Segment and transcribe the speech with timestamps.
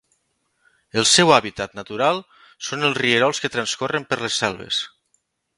[1.01, 2.23] El seu hàbitat natural
[2.71, 4.85] són els rierols que transcorren per les selves.